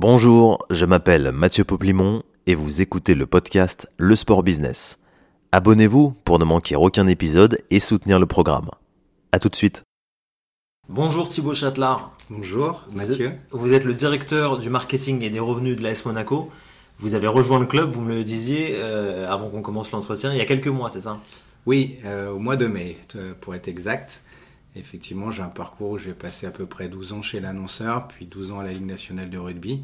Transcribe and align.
Bonjour, 0.00 0.64
je 0.70 0.86
m'appelle 0.86 1.32
Mathieu 1.32 1.64
Poplimon 1.64 2.22
et 2.46 2.54
vous 2.54 2.80
écoutez 2.80 3.16
le 3.16 3.26
podcast 3.26 3.90
Le 3.96 4.14
Sport 4.14 4.44
Business. 4.44 5.00
Abonnez-vous 5.50 6.14
pour 6.24 6.38
ne 6.38 6.44
manquer 6.44 6.76
aucun 6.76 7.08
épisode 7.08 7.58
et 7.70 7.80
soutenir 7.80 8.20
le 8.20 8.26
programme. 8.26 8.70
A 9.32 9.40
tout 9.40 9.48
de 9.48 9.56
suite. 9.56 9.82
Bonjour 10.88 11.26
Thibaut 11.26 11.52
Châtelard. 11.52 12.16
Bonjour 12.30 12.86
Mathieu. 12.92 13.32
Vous 13.50 13.72
êtes, 13.72 13.82
le 13.82 13.92
directeur 13.92 14.58
du 14.58 14.70
marketing 14.70 15.22
et 15.22 15.30
des 15.30 15.40
revenus 15.40 15.74
de 15.74 15.82
l'AS 15.82 16.06
Monaco. 16.06 16.48
Vous 17.00 17.16
avez 17.16 17.26
rejoint 17.26 17.58
le 17.58 17.66
club, 17.66 17.90
vous 17.90 18.00
me 18.00 18.14
le 18.14 18.22
disiez 18.22 18.76
euh, 18.76 19.28
avant 19.28 19.48
qu'on 19.48 19.62
commence 19.62 19.90
l'entretien, 19.90 20.32
il 20.32 20.38
y 20.38 20.42
a 20.42 20.46
quelques 20.46 20.68
mois, 20.68 20.90
c'est 20.90 21.00
ça? 21.00 21.18
Oui, 21.66 21.98
euh, 22.04 22.30
au 22.30 22.38
mois 22.38 22.56
de 22.56 22.68
mai, 22.68 22.98
pour 23.40 23.56
être 23.56 23.66
exact. 23.66 24.22
Effectivement, 24.78 25.30
j'ai 25.30 25.42
un 25.42 25.48
parcours 25.48 25.90
où 25.90 25.98
j'ai 25.98 26.12
passé 26.12 26.46
à 26.46 26.50
peu 26.50 26.66
près 26.66 26.88
12 26.88 27.12
ans 27.12 27.22
chez 27.22 27.40
l'annonceur, 27.40 28.08
puis 28.08 28.26
12 28.26 28.52
ans 28.52 28.60
à 28.60 28.64
la 28.64 28.72
Ligue 28.72 28.86
nationale 28.86 29.28
de 29.28 29.38
rugby, 29.38 29.82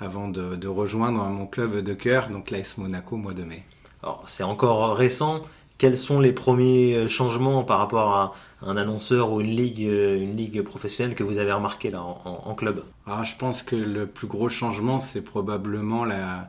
avant 0.00 0.28
de, 0.28 0.66
rejoindre 0.66 1.22
mon 1.24 1.46
club 1.46 1.82
de 1.82 1.94
cœur, 1.94 2.28
donc 2.30 2.50
l'AS 2.50 2.78
Monaco, 2.78 3.16
au 3.16 3.18
mois 3.18 3.34
de 3.34 3.42
mai. 3.42 3.64
Alors, 4.02 4.22
c'est 4.26 4.44
encore 4.44 4.96
récent. 4.96 5.42
Quels 5.76 5.96
sont 5.96 6.20
les 6.20 6.32
premiers 6.32 6.94
euh, 6.94 7.08
changements 7.08 7.62
par 7.62 7.78
rapport 7.78 8.12
à 8.12 8.34
un 8.62 8.76
annonceur 8.76 9.32
ou 9.32 9.40
une 9.40 9.54
ligue, 9.54 9.84
euh, 9.84 10.20
une 10.20 10.36
ligue 10.36 10.62
professionnelle 10.62 11.14
que 11.14 11.22
vous 11.22 11.38
avez 11.38 11.52
remarqué 11.52 11.90
là 11.90 12.02
en, 12.02 12.54
club? 12.54 12.84
Alors, 13.06 13.24
Je 13.24 13.36
pense 13.36 13.62
que 13.62 13.76
le 13.76 14.06
plus 14.06 14.26
gros 14.26 14.48
changement, 14.48 14.98
c'est 15.00 15.22
probablement 15.22 16.04
la, 16.04 16.48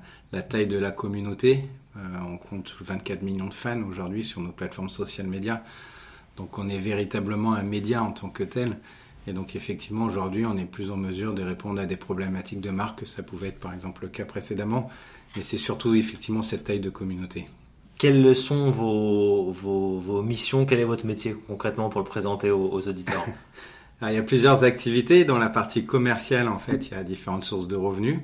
taille 0.50 0.68
de 0.68 0.78
la 0.78 0.92
communauté. 0.92 1.66
Euh, 1.98 2.00
on 2.28 2.38
compte 2.38 2.76
24 2.82 3.22
millions 3.22 3.48
de 3.48 3.54
fans 3.54 3.82
aujourd'hui 3.84 4.24
sur 4.24 4.42
nos 4.42 4.52
plateformes 4.52 4.90
social 4.90 5.28
médias. 5.28 5.62
Donc 6.40 6.58
on 6.58 6.70
est 6.70 6.78
véritablement 6.78 7.54
un 7.54 7.64
média 7.64 8.02
en 8.02 8.12
tant 8.12 8.30
que 8.30 8.44
tel. 8.44 8.78
Et 9.28 9.34
donc 9.34 9.56
effectivement 9.56 10.06
aujourd'hui 10.06 10.46
on 10.46 10.58
est 10.58 10.66
plus 10.66 10.90
en 10.90 10.98
mesure 10.98 11.34
de 11.34 11.44
répondre 11.44 11.80
à 11.80 11.86
des 11.86 11.98
problématiques 11.98 12.62
de 12.62 12.70
marque 12.70 13.02
que 13.02 13.06
ça 13.06 13.22
pouvait 13.22 13.50
être 13.50 13.60
par 13.60 13.74
exemple 13.74 14.04
le 14.04 14.08
cas 14.08 14.26
précédemment. 14.26 14.90
Mais 15.36 15.44
c'est 15.44 15.58
surtout 15.58 15.94
effectivement 15.94 16.42
cette 16.42 16.64
taille 16.64 16.80
de 16.80 16.90
communauté. 16.90 17.48
Quelles 18.00 18.34
sont 18.34 18.72
vos, 18.72 19.52
vos, 19.52 20.24
missions 20.24 20.66
Quel 20.66 20.80
est 20.80 20.86
votre 20.86 21.06
métier 21.06 21.36
concrètement 21.48 21.90
pour 21.90 22.00
le 22.00 22.08
présenter 22.08 22.50
aux, 22.50 22.88
auditeurs? 22.88 23.26
Il 24.02 24.14
y 24.14 24.18
a 24.18 24.24
plusieurs 24.24 24.64
activités. 24.64 25.26
Dans 25.26 25.38
la 25.38 25.50
partie 25.50 25.86
commerciale, 25.86 26.48
en 26.48 26.58
fait, 26.58 26.88
il 26.88 26.94
y 26.94 26.96
a 26.96 27.04
différentes 27.04 27.44
sources 27.44 27.68
de 27.68 27.76
revenus. 27.76 28.22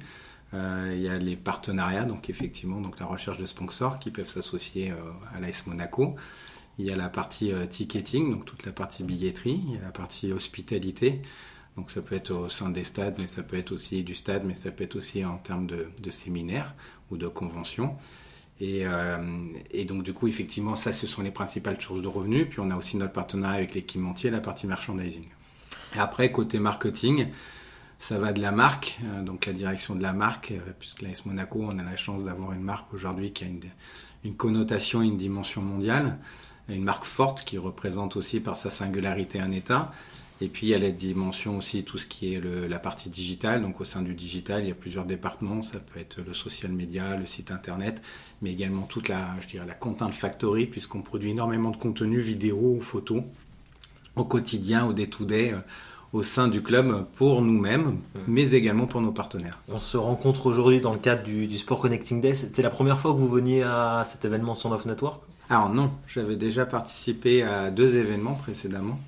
Euh, 0.53 0.93
il 0.95 1.01
y 1.01 1.09
a 1.09 1.17
les 1.17 1.35
partenariats, 1.35 2.05
donc 2.05 2.29
effectivement, 2.29 2.79
donc 2.79 2.97
la 2.97 3.05
recherche 3.05 3.37
de 3.37 3.45
sponsors 3.45 3.99
qui 3.99 4.09
peuvent 4.09 4.29
s'associer 4.29 4.91
euh, 4.91 5.35
à 5.35 5.41
l'AS 5.41 5.67
Monaco. 5.67 6.15
Il 6.77 6.85
y 6.85 6.91
a 6.91 6.95
la 6.95 7.07
partie 7.07 7.51
euh, 7.51 7.65
ticketing, 7.65 8.31
donc 8.31 8.45
toute 8.45 8.65
la 8.65 8.71
partie 8.71 9.03
billetterie. 9.03 9.61
Il 9.65 9.73
y 9.75 9.77
a 9.77 9.81
la 9.81 9.91
partie 9.91 10.31
hospitalité. 10.31 11.21
Donc 11.77 11.91
ça 11.91 12.01
peut 12.01 12.15
être 12.15 12.31
au 12.31 12.49
sein 12.49 12.69
des 12.69 12.83
stades, 12.83 13.15
mais 13.19 13.27
ça 13.27 13.43
peut 13.43 13.57
être 13.57 13.71
aussi 13.71 14.03
du 14.03 14.15
stade, 14.15 14.43
mais 14.45 14.53
ça 14.53 14.71
peut 14.71 14.83
être 14.83 14.95
aussi 14.95 15.25
en 15.25 15.37
termes 15.37 15.67
de, 15.67 16.09
séminaires 16.09 16.73
ou 17.11 17.17
de 17.17 17.27
conventions. 17.27 17.95
Euh, 18.61 19.45
et, 19.71 19.83
donc 19.83 20.03
du 20.03 20.13
coup, 20.13 20.27
effectivement, 20.27 20.77
ça, 20.77 20.93
ce 20.93 21.07
sont 21.07 21.21
les 21.21 21.31
principales 21.31 21.79
sources 21.81 22.01
de 22.01 22.07
revenus. 22.07 22.47
Puis 22.49 22.59
on 22.59 22.71
a 22.71 22.77
aussi 22.77 22.97
notre 22.97 23.13
partenariat 23.13 23.57
avec 23.57 23.73
l'équipementier, 23.73 24.29
la 24.29 24.41
partie 24.41 24.67
merchandising. 24.67 25.25
Et 25.95 25.99
après, 25.99 26.31
côté 26.31 26.59
marketing, 26.59 27.27
ça 27.99 28.17
va 28.19 28.33
de 28.33 28.41
la 28.41 28.51
marque, 28.51 28.99
euh, 29.03 29.21
donc 29.21 29.45
la 29.45 29.53
direction 29.53 29.95
de 29.95 30.01
la 30.01 30.13
marque, 30.13 30.53
puisque 30.79 31.01
l'AS 31.01 31.25
Monaco, 31.25 31.59
on 31.61 31.77
a 31.77 31.83
la 31.83 31.95
chance 31.95 32.23
d'avoir 32.23 32.53
une 32.53 32.63
marque 32.63 32.93
aujourd'hui 32.93 33.31
qui 33.31 33.45
a 33.45 33.47
une, 33.47 33.61
une 34.23 34.35
connotation 34.35 35.01
une 35.01 35.17
dimension 35.17 35.61
mondiale 35.61 36.17
une 36.69 36.83
marque 36.83 37.05
forte 37.05 37.43
qui 37.43 37.57
représente 37.57 38.15
aussi 38.15 38.39
par 38.39 38.57
sa 38.57 38.69
singularité 38.69 39.39
un 39.39 39.51
État. 39.51 39.91
Et 40.41 40.49
puis 40.49 40.67
il 40.67 40.69
y 40.71 40.73
a 40.73 40.79
la 40.79 40.91
dimension 40.91 41.57
aussi, 41.57 41.83
tout 41.83 41.97
ce 41.97 42.05
qui 42.05 42.33
est 42.33 42.41
la 42.41 42.79
partie 42.79 43.09
digitale. 43.09 43.61
Donc 43.61 43.79
au 43.79 43.85
sein 43.85 44.01
du 44.01 44.13
digital, 44.13 44.63
il 44.63 44.67
y 44.67 44.71
a 44.71 44.75
plusieurs 44.75 45.05
départements. 45.05 45.61
Ça 45.61 45.79
peut 45.79 45.99
être 45.99 46.21
le 46.25 46.33
social 46.33 46.71
media, 46.71 47.15
le 47.15 47.25
site 47.25 47.51
internet, 47.51 48.01
mais 48.41 48.51
également 48.51 48.83
toute 48.83 49.07
la, 49.07 49.35
je 49.39 49.47
dirais, 49.47 49.65
la 49.65 49.73
content 49.73 50.11
factory, 50.11 50.65
puisqu'on 50.65 51.01
produit 51.01 51.31
énormément 51.31 51.71
de 51.71 51.77
contenu 51.77 52.19
vidéo 52.19 52.75
ou 52.77 52.81
photos 52.81 53.23
au 54.15 54.25
quotidien, 54.25 54.85
au 54.85 54.93
day-to-day. 54.93 55.53
Euh, 55.53 55.59
au 56.13 56.23
sein 56.23 56.47
du 56.47 56.61
club 56.61 57.05
pour 57.17 57.41
nous-mêmes, 57.41 57.87
mmh. 57.87 58.19
mais 58.27 58.51
également 58.51 58.85
pour 58.85 59.01
nos 59.01 59.11
partenaires. 59.11 59.59
On 59.67 59.81
se 59.81 59.97
rencontre 59.97 60.45
aujourd'hui 60.45 60.79
dans 60.79 60.93
le 60.93 60.99
cadre 60.99 61.23
du, 61.23 61.45
du 61.45 61.57
Sport 61.57 61.81
Connecting 61.81 62.21
Day. 62.21 62.35
C'est 62.35 62.61
la 62.61 62.69
première 62.69 62.99
fois 62.99 63.11
que 63.11 63.17
vous 63.17 63.27
veniez 63.27 63.63
à 63.63 64.03
cet 64.05 64.23
événement 64.23 64.55
Sound 64.55 64.73
of 64.73 64.85
Network? 64.85 65.19
Alors 65.49 65.69
non, 65.69 65.91
j'avais 66.07 66.35
déjà 66.35 66.65
participé 66.65 67.43
à 67.43 67.69
deux 67.69 67.97
événements 67.97 68.33
précédemment, 68.33 68.99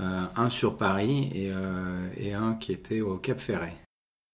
euh, 0.00 0.22
un 0.36 0.50
sur 0.50 0.76
Paris 0.76 1.30
euh, 1.36 2.08
et, 2.16 2.34
un 2.34 2.54
qui 2.54 2.72
était 2.72 3.00
au 3.00 3.16
Cap 3.16 3.40
Ferret. 3.40 3.74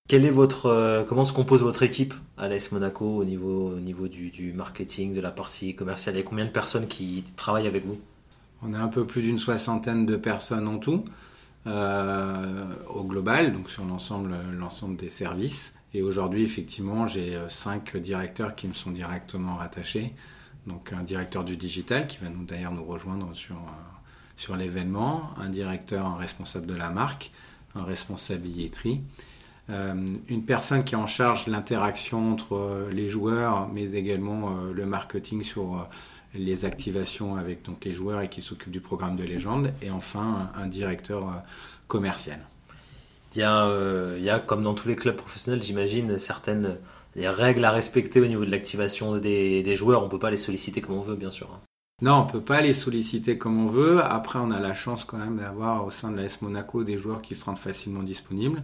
Quel 0.09 0.25
est 0.25 0.31
votre, 0.31 0.67
euh, 0.67 1.05
comment 1.05 1.25
se 1.25 1.33
compose 1.33 1.61
votre 1.61 1.83
équipe 1.83 2.15
à 2.39 2.49
l'AS 2.49 2.73
Monaco 2.73 3.05
au 3.05 3.25
niveau, 3.25 3.75
au 3.75 3.81
niveau 3.81 4.09
du, 4.09 4.53
marketing, 4.53 5.15
de 5.15 5.21
la 5.21 5.31
partie 5.31 5.75
commerciale? 5.75 6.17
Il 6.17 6.19
y 6.19 6.21
a 6.23 6.25
combien 6.25 6.47
de 6.47 6.51
personnes 6.51 6.89
qui 6.89 7.23
travaillent 7.37 7.67
avec 7.67 7.87
vous? 7.87 8.01
On 8.63 8.73
a 8.75 8.79
un 8.79 8.89
peu 8.89 9.07
plus 9.07 9.23
d'une 9.23 9.39
soixantaine 9.39 10.07
de 10.07 10.17
personnes 10.17 10.67
en 10.67 10.79
tout, 10.79 11.05
au 11.67 13.05
global, 13.05 13.53
donc 13.53 13.71
sur 13.71 13.85
l'ensemble, 13.85 14.35
l'ensemble 14.59 14.97
des 14.97 15.11
services. 15.11 15.75
Et 15.95 16.03
aujourd'hui, 16.03 16.43
effectivement, 16.43 17.07
j'ai 17.07 17.39
cinq 17.49 17.97
directeurs 17.97 18.57
qui 18.57 18.67
me 18.67 18.73
sont 18.73 18.91
directement 18.91 19.57
rattachés 19.57 20.15
donc 20.69 20.93
un 20.93 21.03
directeur 21.03 21.45
du 21.45 21.57
digital 21.57 22.07
qui 22.07 22.19
va 22.19 22.29
nous 22.29 22.45
d'ailleurs 22.45 22.73
nous 22.73 22.85
rejoindre 22.85 23.35
sur, 23.35 23.57
euh, 23.57 23.81
sur 24.37 24.55
l'événement, 24.55 25.31
un 25.39 25.49
directeur, 25.49 26.07
un 26.07 26.17
responsable 26.17 26.67
de 26.67 26.75
la 26.75 26.91
marque, 26.91 27.33
un 27.75 27.83
responsable 27.83 28.43
billetterie, 28.43 29.01
euh, 29.71 30.07
une 30.29 30.45
personne 30.45 30.85
qui 30.85 30.95
est 30.95 30.99
en 30.99 31.07
charge 31.07 31.47
l'interaction 31.47 32.33
entre 32.33 32.55
euh, 32.55 32.91
les 32.91 33.09
joueurs, 33.09 33.69
mais 33.73 33.93
également 33.93 34.55
le 34.73 34.87
marketing 34.87 35.43
sur 35.43 35.89
les 36.35 36.65
activations 36.65 37.37
avec 37.37 37.65
donc 37.65 37.85
les 37.85 37.93
joueurs 37.93 38.21
et 38.21 38.29
qui 38.29 38.43
s'occupe 38.43 38.71
du 38.71 38.81
programme 38.81 39.17
de 39.17 39.25
légende, 39.25 39.73
et 39.83 39.91
enfin 39.91 40.51
un, 40.55 40.67
directeur 40.67 41.43
commercial. 41.87 42.41
Il 43.35 43.41
y, 43.41 43.43
a, 43.43 43.67
il 44.17 44.23
y 44.23 44.31
a, 44.31 44.39
comme 44.39 44.63
dans 44.63 44.75
tous 44.75 44.89
les 44.89 44.97
clubs 44.97 45.17
professionnels, 45.17 45.63
j'imagine, 45.63 46.19
certaines 46.19 46.77
des 47.17 47.29
règles 47.29 47.65
à 47.65 47.71
respecter 47.71 48.21
au 48.21 48.27
niveau 48.27 48.45
de 48.45 48.51
l'activation 48.51 49.17
des, 49.19 49.77
joueurs. 49.77 50.03
On 50.03 50.07
ne 50.07 50.11
peut 50.11 50.19
pas 50.19 50.31
les 50.31 50.37
solliciter 50.37 50.81
comme 50.81 50.97
on 50.97 51.03
veut, 51.03 51.17
bien 51.17 51.31
sûr. 51.31 51.51
Hein. 51.53 51.61
Non, 52.01 52.19
on 52.19 52.27
peut 52.27 52.41
pas 52.41 52.61
les 52.61 52.75
solliciter 52.75 53.39
comme 53.39 53.61
on 53.61 53.67
veut. 53.67 54.01
Après, 54.05 54.39
on 54.39 54.51
a 54.51 54.61
la 54.61 54.75
chance 54.75 55.05
quand 55.05 55.19
même 55.19 55.39
d'avoir 55.39 55.85
au 55.85 55.91
sein 55.91 56.13
de 56.13 56.17
l'AS 56.17 56.41
Monaco 56.43 56.85
des 56.85 56.97
joueurs 56.97 57.23
qui 57.23 57.35
se 57.35 57.45
rendent 57.45 57.59
facilement 57.59 58.03
disponibles. 58.03 58.63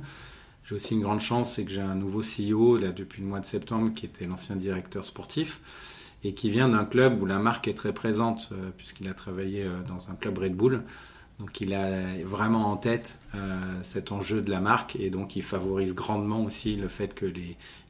J'ai 0.64 0.76
aussi 0.76 0.94
une 0.94 1.02
grande 1.02 1.20
chance, 1.20 1.52
c'est 1.52 1.64
que 1.64 1.70
j'ai 1.70 1.80
un 1.80 1.94
nouveau 1.94 2.20
CEO 2.20 2.78
depuis 2.78 3.22
le 3.22 3.28
mois 3.28 3.40
de 3.40 3.44
septembre 3.44 3.92
qui 3.92 4.06
était 4.06 4.24
l'ancien 4.24 4.56
directeur 4.56 5.04
sportif 5.04 5.60
et 6.22 6.32
qui 6.32 6.48
vient 6.48 6.68
d'un 6.70 6.84
club 6.84 7.20
où 7.20 7.26
la 7.26 7.38
marque 7.38 7.68
est 7.68 7.74
très 7.74 7.92
présente 7.92 8.48
euh, 8.52 8.70
puisqu'il 8.76 9.08
a 9.08 9.14
travaillé 9.14 9.64
euh, 9.64 9.82
dans 9.86 10.10
un 10.10 10.14
club 10.14 10.38
Red 10.38 10.54
Bull. 10.54 10.82
Donc 11.40 11.60
il 11.60 11.74
a 11.74 11.88
vraiment 12.24 12.70
en 12.70 12.76
tête 12.76 13.18
euh, 13.34 13.58
cet 13.82 14.12
enjeu 14.12 14.40
de 14.40 14.50
la 14.50 14.60
marque 14.60 14.96
et 14.96 15.10
donc 15.10 15.34
il 15.34 15.42
favorise 15.42 15.94
grandement 15.94 16.44
aussi 16.44 16.76
le 16.76 16.88
fait 16.88 17.14
que 17.14 17.26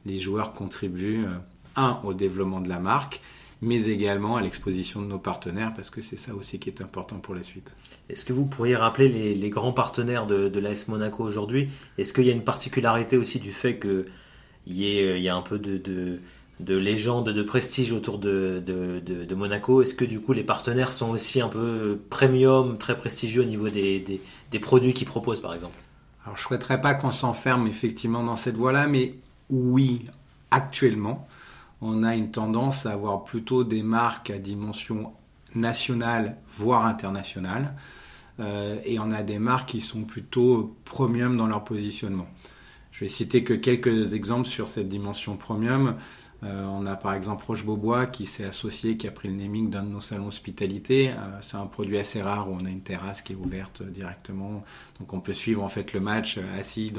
les, 0.05 0.17
joueurs 0.17 0.53
contribuent, 0.53 1.25
euh, 1.25 1.37
un, 1.75 1.99
au 2.03 2.13
développement 2.13 2.59
de 2.59 2.69
la 2.69 2.79
marque, 2.79 3.21
mais 3.61 3.83
également 3.83 4.37
à 4.37 4.41
l'exposition 4.41 5.01
de 5.01 5.07
nos 5.07 5.19
partenaires 5.19 5.73
parce 5.75 5.91
que 5.91 6.01
c'est 6.01 6.17
ça 6.17 6.33
aussi 6.33 6.57
qui 6.57 6.69
est 6.69 6.81
important 6.81 7.17
pour 7.17 7.35
la 7.35 7.43
suite. 7.43 7.75
Est-ce 8.09 8.25
que 8.25 8.33
vous 8.33 8.45
pourriez 8.45 8.75
rappeler 8.75 9.09
les, 9.35 9.49
grands 9.49 9.73
partenaires 9.73 10.25
de, 10.25 10.59
l'AS 10.59 10.87
Monaco 10.87 11.23
aujourd'hui? 11.23 11.69
Est-ce 11.97 12.13
qu'il 12.13 12.25
y 12.25 12.31
a 12.31 12.33
une 12.33 12.43
particularité 12.43 13.17
aussi 13.17 13.39
du 13.39 13.51
fait 13.51 13.79
qu'il 13.79 14.05
y, 14.67 15.29
a 15.29 15.35
un 15.35 15.41
peu 15.41 15.59
de 15.59 16.19
de 16.59 16.75
légende, 16.75 17.29
de 17.29 17.43
prestige 17.43 17.91
autour 17.91 18.17
de, 18.17 18.63
Monaco. 19.35 19.81
Est-ce 19.81 19.93
que 19.93 20.05
du 20.05 20.19
coup 20.19 20.33
les 20.33 20.43
partenaires 20.43 20.91
sont 20.91 21.09
aussi 21.09 21.41
un 21.41 21.49
peu 21.49 21.99
premium, 22.09 22.77
très 22.77 22.97
prestigieux 22.97 23.41
au 23.41 23.45
niveau 23.45 23.69
des, 23.69 24.21
des, 24.51 24.59
produits 24.59 24.93
qu'ils 24.93 25.07
proposent 25.07 25.41
par 25.41 25.53
exemple? 25.53 25.77
Alors 26.23 26.37
je 26.37 26.43
ne 26.43 26.47
souhaiterais 26.47 26.81
pas 26.81 26.93
qu'on 26.93 27.11
s'enferme 27.11 27.67
effectivement 27.67 28.23
dans 28.23 28.35
cette 28.35 28.57
voie-là, 28.57 28.87
mais 28.87 29.15
oui, 29.49 30.05
actuellement, 30.49 31.27
on 31.81 32.03
a 32.03 32.15
une 32.15 32.31
tendance 32.31 32.85
à 32.85 32.93
avoir 32.93 33.23
plutôt 33.23 33.63
des 33.63 33.83
marques 33.83 34.29
à 34.29 34.37
dimension 34.37 35.13
nationale, 35.53 36.37
voire 36.49 36.85
internationale. 36.85 37.75
Euh, 38.39 38.77
et 38.83 38.99
on 38.99 39.11
a 39.11 39.23
des 39.23 39.39
marques 39.39 39.69
qui 39.69 39.81
sont 39.81 40.03
plutôt 40.03 40.75
premium 40.83 41.37
dans 41.37 41.47
leur 41.47 41.63
positionnement. 41.63 42.27
Je 42.91 43.01
vais 43.01 43.09
citer 43.09 43.43
que 43.43 43.53
quelques 43.53 44.13
exemples 44.13 44.47
sur 44.47 44.67
cette 44.67 44.89
dimension 44.89 45.37
premium. 45.37 45.95
Euh, 46.45 46.65
on 46.65 46.85
a 46.85 46.95
par 46.95 47.13
exemple 47.13 47.43
Roche 47.45 47.65
Beaubois 47.65 48.05
qui 48.05 48.25
s'est 48.25 48.45
associé, 48.45 48.97
qui 48.97 49.07
a 49.07 49.11
pris 49.11 49.29
le 49.29 49.35
naming 49.35 49.69
d'un 49.69 49.83
de 49.83 49.89
nos 49.89 50.01
salons 50.01 50.27
hospitalité. 50.27 51.09
Euh, 51.09 51.13
c'est 51.41 51.57
un 51.57 51.65
produit 51.65 51.97
assez 51.97 52.21
rare 52.21 52.49
où 52.49 52.57
on 52.59 52.65
a 52.65 52.69
une 52.69 52.81
terrasse 52.81 53.21
qui 53.21 53.33
est 53.33 53.35
ouverte 53.35 53.81
directement. 53.81 54.63
Donc 54.99 55.13
on 55.13 55.19
peut 55.21 55.33
suivre 55.33 55.63
en 55.63 55.69
fait 55.69 55.93
le 55.93 55.99
match 55.99 56.37
euh, 56.37 56.59
assis 56.59 56.91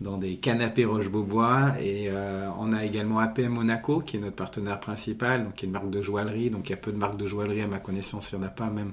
dans, 0.00 0.18
des 0.18 0.36
canapés 0.36 0.84
Roche 0.84 1.08
Beaubois. 1.08 1.74
Et 1.80 2.10
on 2.58 2.72
a 2.72 2.84
également 2.84 3.18
APM 3.18 3.52
Monaco 3.52 4.00
qui 4.00 4.16
est 4.16 4.20
notre 4.20 4.36
partenaire 4.36 4.80
principal, 4.80 5.44
donc 5.44 5.54
qui 5.54 5.64
est 5.64 5.68
une 5.68 5.72
marque 5.72 5.90
de 5.90 6.02
joaillerie. 6.02 6.50
Donc 6.50 6.68
il 6.68 6.70
y 6.70 6.74
a 6.74 6.78
peu 6.78 6.92
de 6.92 6.98
marques 6.98 7.16
de 7.16 7.26
joaillerie 7.26 7.62
à 7.62 7.66
ma 7.66 7.78
connaissance, 7.78 8.32
il 8.32 8.38
n'y 8.38 8.44
en 8.44 8.46
a 8.48 8.50
pas 8.50 8.70
même 8.70 8.92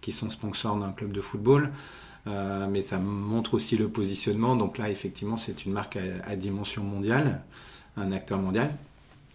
qui 0.00 0.12
sont 0.12 0.30
sponsors 0.30 0.76
d'un 0.76 0.92
club 0.92 1.12
de 1.12 1.20
football. 1.20 1.70
mais 2.26 2.82
ça 2.82 2.98
montre 2.98 3.54
aussi 3.54 3.76
le 3.76 3.88
positionnement. 3.88 4.56
Donc 4.56 4.78
là, 4.78 4.90
effectivement, 4.90 5.36
c'est 5.36 5.64
une 5.64 5.72
marque 5.72 5.98
à, 6.24 6.36
dimension 6.36 6.82
mondiale, 6.82 7.42
un 7.96 8.12
acteur 8.12 8.38
mondial 8.38 8.72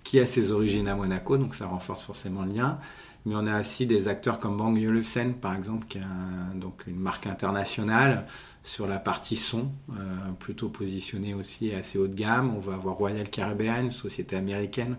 qui 0.04 0.20
a 0.20 0.26
ses 0.26 0.52
origines 0.52 0.88
à 0.88 0.96
Monaco, 0.96 1.38
donc 1.38 1.56
ça 1.56 1.68
renforce 1.68 2.04
forcément 2.04 2.44
le 2.44 2.54
lien. 2.54 2.78
Mais 3.26 3.36
on 3.36 3.48
a 3.48 3.62
aussi 3.62 3.86
des 3.86 4.10
acteurs 4.10 4.38
comme 4.38 4.58
Bang 4.58 4.76
Olufsen, 4.78 5.34
par 5.34 5.56
exemple, 5.56 5.88
qui 5.88 5.98
est 5.98 6.60
donc 6.60 6.84
une 6.88 7.00
marque 7.00 7.26
internationale 7.26 8.26
sur 8.64 8.86
la 8.86 8.98
partie 8.98 9.38
son, 9.38 9.70
euh, 9.92 10.32
plutôt 10.40 10.68
positionnée 10.68 11.34
aussi 11.34 11.74
assez 11.74 11.98
haut 11.98 12.08
de 12.08 12.16
gamme. 12.16 12.54
On 12.54 12.60
va 12.60 12.74
avoir 12.74 12.96
Royal 12.96 13.30
Caribbean, 13.30 13.86
une 13.86 13.92
société 13.92 14.36
américaine 14.36 14.98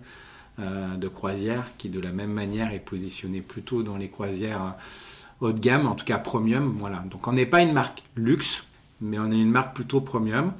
euh, 0.58 0.96
de 0.96 1.08
croisière, 1.08 1.64
qui 1.76 1.90
de 1.90 2.00
la 2.00 2.12
même 2.12 2.32
manière 2.32 2.72
est 2.72 2.78
positionnée 2.78 3.42
plutôt 3.42 3.82
dans 3.82 3.98
les 3.98 4.08
croisières 4.08 4.74
haut 5.40 5.52
de 5.52 5.58
gamme, 5.58 5.86
en 5.86 5.94
tout 5.94 6.06
cas 6.06 6.18
premium. 6.18 6.76
Voilà. 6.78 7.04
Donc 7.10 7.28
on 7.28 7.32
n'est 7.32 7.46
pas 7.46 7.60
une 7.60 7.72
marque 7.72 8.04
luxe, 8.16 8.64
mais 9.02 9.18
on 9.18 9.30
est 9.30 9.38
une 9.38 9.50
marque 9.50 9.74
plutôt 9.74 10.00
premium. 10.00 10.52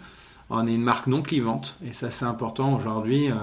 On 0.50 0.67
est 0.67 0.75
une 0.75 0.82
marque 0.82 1.06
non 1.06 1.23
clivante, 1.23 1.79
et 1.82 1.94
ça 1.94 2.11
c'est 2.11 2.26
important 2.26 2.76
aujourd'hui. 2.76 3.31
Euh, 3.31 3.37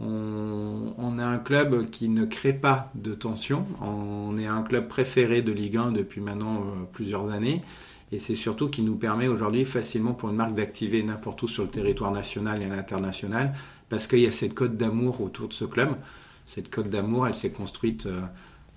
on, 0.00 1.18
est 1.18 1.22
un 1.22 1.38
club 1.38 1.90
qui 1.90 2.08
ne 2.08 2.24
crée 2.24 2.52
pas 2.52 2.90
de 2.94 3.14
tension. 3.14 3.66
On 3.80 4.38
est 4.38 4.46
un 4.46 4.62
club 4.62 4.88
préféré 4.88 5.42
de 5.42 5.52
Ligue 5.52 5.76
1 5.76 5.92
depuis 5.92 6.20
maintenant 6.20 6.60
euh, 6.60 6.84
plusieurs 6.92 7.30
années. 7.30 7.62
Et 8.10 8.18
c'est 8.18 8.34
surtout 8.34 8.68
qui 8.68 8.82
nous 8.82 8.96
permet 8.96 9.28
aujourd'hui 9.28 9.64
facilement 9.64 10.12
pour 10.12 10.30
une 10.30 10.36
marque 10.36 10.54
d'activer 10.54 11.02
n'importe 11.02 11.42
où 11.42 11.48
sur 11.48 11.62
le 11.62 11.70
territoire 11.70 12.10
national 12.10 12.62
et 12.62 12.66
à 12.66 12.68
l'international, 12.68 13.54
parce 13.88 14.06
qu'il 14.06 14.20
y 14.20 14.26
a 14.26 14.30
cette 14.30 14.54
cote 14.54 14.76
d'amour 14.76 15.20
autour 15.20 15.48
de 15.48 15.54
ce 15.54 15.64
club. 15.64 15.96
Cette 16.46 16.70
cote 16.70 16.90
d'amour, 16.90 17.26
elle 17.26 17.34
s'est 17.34 17.52
construite 17.52 18.06
euh, 18.06 18.20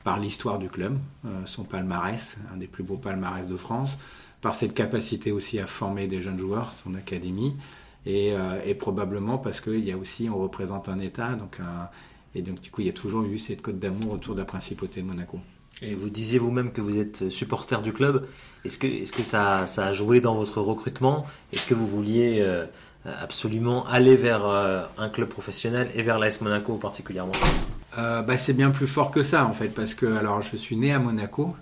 par 0.04 0.20
l'histoire 0.20 0.60
du 0.60 0.70
club, 0.70 0.98
euh, 1.26 1.42
son 1.46 1.64
palmarès, 1.64 2.38
un 2.54 2.58
des 2.58 2.68
plus 2.68 2.84
beaux 2.84 2.98
palmarès 2.98 3.48
de 3.48 3.58
France, 3.58 3.98
par 4.40 4.56
cette 4.56 4.74
capacité 4.74 5.32
aussi 5.32 5.60
à 5.60 5.66
former 5.66 6.08
des 6.08 6.22
jeunes 6.22 6.40
joueurs, 6.40 6.72
son 6.72 6.94
académie, 6.94 7.56
euh, 8.08 8.62
et, 8.66 8.76
probablement 8.76 9.38
parce 9.38 9.62
qu'il 9.62 9.84
y 9.84 9.92
a 9.92 9.98
aussi, 9.98 10.30
on 10.30 10.38
représente 10.38 10.90
un 10.90 11.00
État, 11.00 11.34
donc 11.34 11.60
et 12.36 12.42
donc 12.42 12.60
du 12.62 12.70
coup 12.70 12.82
il 12.82 12.88
y 12.88 12.90
a 12.90 12.94
toujours 12.94 13.24
eu 13.24 13.40
cette 13.40 13.62
cote 13.62 13.80
d'amour 13.80 14.14
autour 14.14 14.36
de 14.36 14.40
la 14.40 14.46
principauté 14.46 15.02
de 15.02 15.08
Monaco. 15.08 15.40
Et 15.82 15.96
vous 15.96 16.10
disiez 16.10 16.40
vous-même 16.40 16.72
que 16.72 16.82
vous 16.82 16.98
êtes 16.98 17.30
supporter 17.30 17.82
du 17.82 17.92
club. 17.92 18.28
Est-ce 18.64 18.78
que, 18.78 18.88
est-ce 18.88 19.12
que 19.12 19.24
ça, 19.24 19.66
ça, 19.68 19.88
a 19.88 19.92
joué 19.92 20.22
dans 20.22 20.36
votre 20.36 20.62
recrutement? 20.62 21.26
Est-ce 21.52 21.66
que 21.66 21.74
vous 21.74 21.88
vouliez 21.88 22.38
euh, 22.40 22.66
absolument 23.06 23.86
aller 23.88 24.16
vers 24.16 24.46
euh, 24.46 24.84
un 24.98 25.10
club 25.10 25.28
professionnel 25.28 25.90
et 25.94 26.02
vers 26.02 26.18
l'AS 26.18 26.42
Monaco 26.42 26.76
particulièrement? 26.76 27.34
Bah, 27.98 28.38
C'est 28.38 28.54
bien 28.54 28.72
plus 28.72 28.88
fort 28.88 29.10
que 29.12 29.24
ça 29.24 29.46
en 29.46 29.54
fait, 29.54 29.70
parce 29.70 29.94
que 29.96 30.06
alors 30.06 30.42
je 30.42 30.58
suis 30.58 30.76
né 30.76 30.94
à 30.94 31.00
Monaco, 31.00 31.56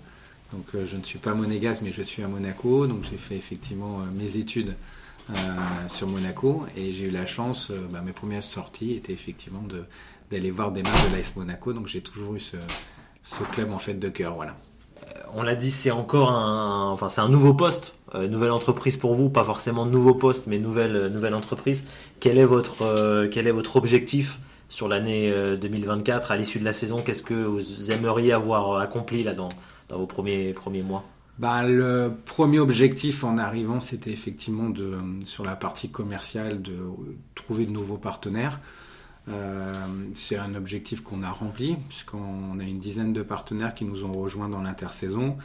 donc 0.52 0.64
je 0.72 0.96
ne 0.96 1.02
suis 1.04 1.20
pas 1.20 1.32
monégasque 1.32 1.82
mais 1.82 1.92
je 1.92 2.02
suis 2.02 2.24
à 2.24 2.28
Monaco, 2.28 2.88
donc 2.88 3.04
j'ai 3.08 3.16
fait 3.16 3.36
effectivement 3.36 4.00
mes 4.16 4.36
études 4.36 4.70
euh, 4.70 5.13
sur 5.88 6.06
Monaco 6.08 6.64
et 6.76 6.92
j'ai 6.92 7.06
eu 7.06 7.10
la 7.10 7.26
chance, 7.26 7.70
euh, 7.70 7.86
bah, 7.90 8.02
mes 8.04 8.12
premières 8.12 8.42
sorties 8.42 8.92
étaient 8.92 9.12
effectivement 9.12 9.62
d'aller 10.30 10.50
voir 10.50 10.72
des 10.72 10.82
matchs 10.82 11.10
de 11.10 11.16
l'AS 11.16 11.36
Monaco, 11.36 11.72
donc 11.72 11.86
j'ai 11.86 12.00
toujours 12.00 12.34
eu 12.34 12.40
ce, 12.40 12.56
club 13.52 13.72
en 13.72 13.78
fait 13.78 13.94
de 13.94 14.08
cœur, 14.08 14.34
voilà. 14.34 14.56
Euh, 15.02 15.20
on 15.34 15.42
l'a 15.42 15.54
dit, 15.54 15.70
c'est 15.70 15.90
encore 15.90 16.30
un, 16.30 16.90
enfin 16.90 17.08
un 17.22 17.28
nouveau 17.28 17.54
poste, 17.54 17.94
nouvelle 18.14 18.52
entreprise 18.52 18.96
pour 18.96 19.14
vous, 19.14 19.28
pas 19.28 19.42
forcément 19.44 19.86
nouveau 19.86 20.14
poste, 20.14 20.46
mais 20.46 20.58
nouvelle 20.58 21.08
nouvelle 21.08 21.34
entreprise. 21.34 21.84
Quel 22.20 22.38
est 22.38 22.44
votre 22.44 23.26
quel 23.26 23.48
est 23.48 23.52
votre 23.52 23.74
objectif 23.76 24.38
sur 24.68 24.86
l'année 24.86 25.32
2024 25.60 26.30
à 26.30 26.36
l'issue 26.36 26.60
de 26.60 26.64
la 26.64 26.72
saison? 26.72 27.02
Qu'est-ce 27.02 27.24
que 27.24 27.34
vous 27.34 27.90
aimeriez 27.90 28.32
avoir 28.32 28.78
accompli 28.78 29.24
là 29.24 29.34
dans 29.34 29.48
dans 29.88 29.98
vos 29.98 30.06
premiers 30.06 30.52
premiers 30.52 30.84
mois? 30.84 31.04
Bah, 31.38 31.66
le 31.66 32.12
premier 32.26 32.60
objectif 32.60 33.24
en 33.24 33.38
arrivant, 33.38 33.80
c'était 33.80 34.12
effectivement 34.12 34.68
de, 34.68 34.98
sur 35.24 35.44
la 35.44 35.56
partie 35.56 35.90
commerciale 35.90 36.62
de 36.62 36.76
trouver 37.34 37.66
de 37.66 37.72
nouveaux 37.72 37.98
partenaires. 37.98 38.60
Euh, 39.28 39.86
c'est 40.14 40.36
un 40.36 40.54
objectif 40.54 41.02
qu'on 41.02 41.22
a 41.22 41.30
rempli, 41.30 41.76
puisqu'on 41.88 42.58
a 42.60 42.62
une 42.62 42.78
dizaine 42.78 43.12
de 43.12 43.22
partenaires 43.22 43.74
qui 43.74 43.84
nous 43.84 44.04
ont 44.04 44.12
rejoints 44.12 44.48
dans 44.48 44.60
l'intersaison. 44.60 45.36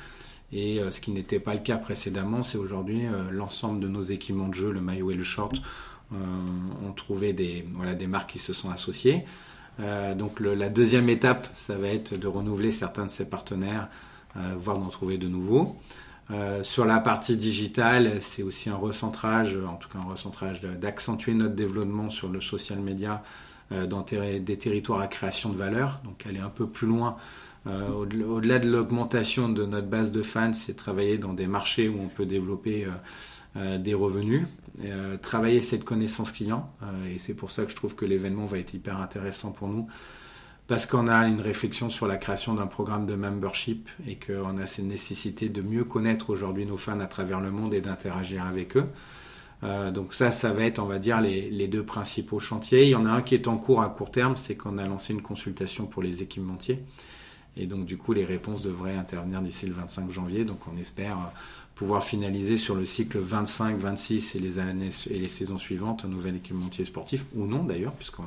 Et 0.52 0.80
euh, 0.80 0.92
ce 0.92 1.02
qui 1.02 1.10
n'était 1.12 1.40
pas 1.40 1.56
le 1.56 1.62
cas 1.62 1.78
précédemment, 1.78 2.44
c'est 2.44 2.58
aujourd'hui 2.60 3.06
euh, 3.08 3.32
l'ensemble 3.32 3.80
de 3.80 3.88
nos 3.88 4.02
équipements 4.02 4.48
de 4.48 4.54
jeu, 4.54 4.72
le 4.72 4.82
maillot 4.82 5.12
et 5.12 5.16
le 5.16 5.24
short, 5.24 5.56
ont 6.12 6.92
trouvé 6.94 7.34
des, 7.34 7.68
voilà, 7.76 7.94
des 7.94 8.08
marques 8.08 8.32
qui 8.32 8.40
se 8.40 8.52
sont 8.52 8.72
associées. 8.72 9.26
donc 10.18 10.40
la 10.40 10.70
deuxième 10.70 11.08
étape, 11.08 11.48
ça 11.54 11.78
va 11.78 11.90
être 11.90 12.18
de 12.18 12.26
renouveler 12.26 12.72
certains 12.72 13.06
de 13.06 13.12
ces 13.12 13.26
partenaires 13.26 13.90
euh, 13.90 14.09
voire 14.36 14.78
d'en 14.78 14.90
trouver 14.90 15.18
de 15.18 15.28
nouveaux. 15.28 15.76
Euh, 16.32 16.64
sur 16.64 16.86
la 16.86 17.00
partie 17.00 17.38
digitale, 17.38 18.22
c'est 18.22 18.44
aussi 18.44 18.70
un 18.70 18.76
recentrage, 18.76 19.58
en 19.58 19.76
tout 19.76 19.90
cas 19.90 19.98
un 19.98 20.10
recentrage 20.10 20.62
d'accentuer 20.62 21.34
notre 21.34 21.56
développement 21.56 22.10
sur 22.10 22.30
le 22.30 22.40
social 22.40 22.80
media 22.80 23.24
euh, 23.72 23.88
des 24.40 24.58
territoires 24.58 25.00
à 25.00 25.08
création 25.08 25.50
de 25.50 25.56
valeur, 25.56 26.02
donc 26.04 26.26
aller 26.28 26.40
un 26.40 26.50
peu 26.50 26.68
plus 26.68 26.88
loin. 26.88 27.18
Au-delà 27.66 28.58
de 28.58 28.68
l'augmentation 28.68 29.48
de 29.48 29.64
notre 29.64 29.86
base 29.86 30.12
de 30.12 30.24
fans, 30.24 30.54
c'est 30.54 30.76
travailler 30.76 31.20
dans 31.20 31.34
des 31.34 31.46
marchés 31.46 31.88
où 31.88 32.00
on 32.02 32.08
peut 32.08 32.26
développer 32.26 32.88
des 33.56 33.94
revenus, 33.94 34.48
travailler 35.22 35.62
cette 35.62 35.84
connaissance 35.84 36.32
client, 36.32 36.72
et 37.14 37.20
c'est 37.20 37.36
pour 37.36 37.52
ça 37.52 37.66
que 37.66 37.72
je 37.72 37.76
trouve 37.76 37.94
que 37.94 38.06
l'événement 38.06 38.46
va 38.46 38.58
être 38.58 38.74
hyper 38.74 39.00
intéressant 39.00 39.52
pour 39.52 39.68
nous 39.68 39.88
parce 40.70 40.86
qu'on 40.86 41.08
a 41.08 41.28
une 41.28 41.42
réflexion 41.42 41.90
sur 41.90 42.06
la 42.06 42.18
création 42.18 42.54
d'un 42.54 42.68
programme 42.68 43.08
de 43.08 43.16
membership 43.16 43.90
et 44.08 44.20
qu'on 44.20 44.60
a 44.60 44.68
cette 44.68 44.86
nécessité 44.86 45.50
de 45.50 45.64
mieux 45.64 45.84
connaître 45.84 46.30
aujourd'hui 46.30 46.68
nos 46.68 46.78
fans 46.78 47.00
à 47.00 47.08
travers 47.08 47.42
le 47.42 47.50
monde 47.50 47.74
et 47.74 47.82
d'interagir 47.82 48.46
avec 48.46 48.78
eux. 48.78 48.86
Euh, 49.64 49.90
donc 49.90 50.14
ça, 50.14 50.30
ça 50.30 50.54
va 50.54 50.66
être, 50.66 50.78
on 50.78 50.86
va 50.86 51.00
dire, 51.00 51.22
les, 51.22 51.68
deux 51.68 51.84
principaux 51.84 52.40
chantiers. 52.40 52.84
Il 52.84 52.90
y 52.90 52.96
en 52.96 53.08
a 53.08 53.10
un 53.10 53.24
qui 53.24 53.34
est 53.34 53.48
en 53.48 53.58
cours 53.58 53.82
à 53.82 53.90
court 53.90 54.12
terme, 54.12 54.36
c'est 54.36 54.56
qu'on 54.56 54.78
a 54.78 54.86
lancé 54.86 55.12
une 55.12 55.24
consultation 55.24 55.88
pour 55.88 56.04
les 56.04 56.22
équipementiers. 56.22 56.84
Et 57.58 57.66
donc 57.66 57.86
du 57.86 57.98
coup, 57.98 58.14
les 58.14 58.24
réponses 58.24 58.62
devraient 58.62 58.96
intervenir 58.96 59.42
d'ici 59.42 59.66
le 59.66 59.74
25 59.74 60.12
janvier. 60.12 60.46
Donc 60.46 60.60
on 60.72 60.78
espère 60.78 61.18
euh, 61.18 61.40
pouvoir 61.74 62.04
finaliser 62.04 62.60
sur 62.60 62.76
le 62.76 62.86
cycle 62.86 63.18
25, 63.18 63.76
26 63.76 64.36
et 64.36 64.40
les 64.40 64.60
années 64.60 64.92
et 65.10 65.18
les 65.18 65.30
saisons 65.30 65.58
suivantes 65.58 66.06
un 66.06 66.10
nouvel 66.10 66.36
équipementier 66.36 66.86
sportif, 66.86 67.26
ou 67.34 67.48
non 67.48 67.64
d'ailleurs, 67.64 67.94
puisqu'on 67.94 68.26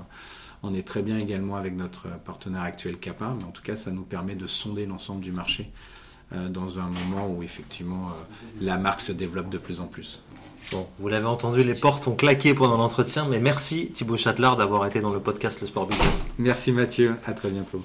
on 0.63 0.75
est 0.75 0.87
très 0.87 1.03
bien 1.03 1.19
également 1.19 1.57
avec 1.57 1.75
notre 1.75 2.09
partenaire 2.25 2.63
actuel 2.63 2.99
CAPA, 2.99 3.35
mais 3.39 3.45
en 3.45 3.51
tout 3.51 3.63
cas, 3.63 3.77
ça 3.77 3.91
nous 3.91 4.03
permet 4.03 4.35
de 4.35 4.47
sonder 4.47 4.87
l'ensemble 4.87 5.21
du 5.21 5.33
marché 5.33 5.71
euh, 6.33 6.49
dans 6.49 6.79
un 6.79 6.89
moment 6.89 7.29
où 7.29 7.43
effectivement 7.43 8.09
euh, 8.09 8.13
la 8.61 8.79
marque 8.79 9.01
se 9.01 9.13
développe 9.13 9.49
de 9.49 9.59
plus 9.59 9.81
en 9.81 9.87
plus. 9.87 10.21
Bon, 10.71 10.87
vous 11.01 11.09
l'avez 11.09 11.27
entendu, 11.27 11.65
les 11.65 11.75
portes 11.75 12.07
ont 12.07 12.15
claqué 12.15 12.55
pendant 12.55 12.77
l'entretien, 12.77 13.27
mais 13.29 13.41
merci 13.41 13.89
Thibaut 13.89 14.17
Châtelard 14.17 14.57
d'avoir 14.57 14.87
été 14.87 15.01
dans 15.01 15.13
le 15.13 15.21
podcast 15.21 15.61
Le 15.61 15.67
Sport 15.67 15.89
Business. 15.89 16.29
Merci 16.39 16.73
Mathieu, 16.73 17.17
à 17.25 17.33
très 17.33 17.51
bientôt. 17.51 17.83